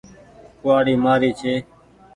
[0.61, 1.53] ڪوُوآڙي مآري ڇي۔